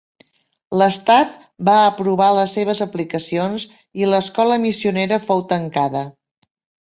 L'estat 0.81 1.35
va 1.67 1.75
aprovar 1.89 2.29
les 2.37 2.55
seves 2.57 2.81
aplicacions 2.87 3.65
i 4.03 4.09
l'escola 4.13 4.59
missionera 4.65 5.23
fou 5.29 5.45
tancada. 5.55 6.05